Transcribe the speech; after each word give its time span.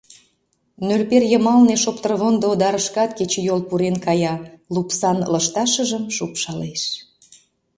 Нӧлпер 0.87 1.23
йымалне 1.31 1.75
шоптырвондо 1.83 2.45
одарышкат 2.53 3.11
кечыйол 3.17 3.61
пурен 3.67 3.95
кая, 4.05 4.35
лупсан 4.73 5.17
лышташыжым 5.31 6.03
шупшалеш. 6.15 6.81